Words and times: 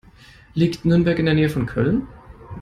Liegt 0.55 0.83
Nürnberg 0.83 1.19
in 1.19 1.25
der 1.27 1.35
Nähe 1.35 1.51
von 1.51 1.67
Köln? 1.67 2.07